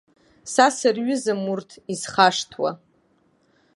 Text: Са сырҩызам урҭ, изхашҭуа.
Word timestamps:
Са 0.53 0.67
сырҩызам 0.77 1.41
урҭ, 1.53 1.69
изхашҭуа. 1.93 2.71